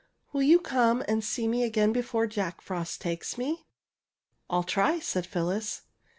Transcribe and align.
Will 0.33 0.41
you 0.41 0.59
come 0.59 1.03
and 1.07 1.23
see 1.23 1.47
me 1.47 1.61
again 1.63 1.93
before 1.93 2.25
Jack 2.25 2.59
Frost 2.59 3.01
takes 3.01 3.37
me?" 3.37 3.67
^^I'U 4.49 4.65
try," 4.65 4.97
said 4.97 5.27
PhyUis. 5.27 5.81